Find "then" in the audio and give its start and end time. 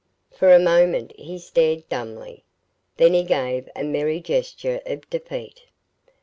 2.97-3.13